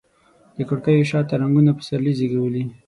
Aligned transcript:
د 0.57 0.57
کړکېو 0.69 1.09
شاته 1.11 1.33
رنګونو 1.41 1.71
پسرلي 1.79 2.13
زیږولي 2.19 2.63